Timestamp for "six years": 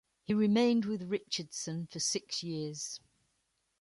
1.99-2.99